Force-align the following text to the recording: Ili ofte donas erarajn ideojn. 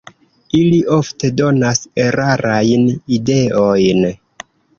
Ili 0.59 0.77
ofte 0.95 1.29
donas 1.41 1.81
erarajn 2.05 2.89
ideojn. 3.19 4.03